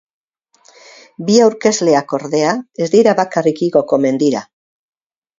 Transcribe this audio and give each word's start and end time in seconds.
Bi 1.25 1.33
aurkezleak, 1.47 2.15
ordea, 2.19 2.53
ez 2.85 2.87
dira 2.93 3.13
bakarrik 3.19 3.61
igoko 3.67 4.01
mendira. 4.07 4.41